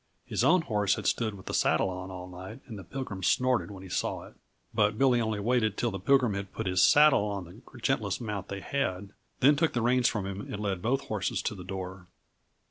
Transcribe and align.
His 0.25 0.43
own 0.43 0.63
horse 0.63 0.95
had 0.95 1.05
stood 1.05 1.35
with 1.35 1.45
the 1.45 1.53
saddle 1.53 1.87
on 1.91 2.09
all 2.09 2.27
night, 2.27 2.61
and 2.65 2.75
the 2.79 2.83
Pilgrim 2.83 3.21
snorted 3.21 3.69
when 3.69 3.83
he 3.83 3.89
saw 3.89 4.23
it. 4.25 4.33
But 4.73 4.97
Billy 4.97 5.21
only 5.21 5.39
waited 5.39 5.77
till 5.77 5.91
the 5.91 5.99
Pilgrim 5.99 6.33
had 6.33 6.51
put 6.51 6.65
his 6.65 6.81
saddle 6.81 7.25
on 7.25 7.43
the 7.45 7.79
gentlest 7.81 8.19
mount 8.19 8.47
they 8.47 8.61
had, 8.61 9.11
then 9.41 9.55
took 9.55 9.73
the 9.73 9.81
reins 9.83 10.07
from 10.07 10.25
him 10.25 10.41
and 10.41 10.59
led 10.59 10.81
both 10.81 11.01
horses 11.01 11.43
to 11.43 11.53
the 11.53 11.63
door. 11.63 12.07